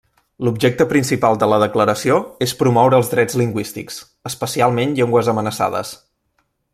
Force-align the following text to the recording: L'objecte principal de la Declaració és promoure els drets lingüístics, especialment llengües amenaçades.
L'objecte 0.45 0.85
principal 0.93 1.37
de 1.43 1.49
la 1.51 1.59
Declaració 1.63 2.17
és 2.47 2.55
promoure 2.63 2.99
els 3.01 3.11
drets 3.13 3.39
lingüístics, 3.43 4.01
especialment 4.33 4.99
llengües 5.01 5.31
amenaçades. 5.35 5.93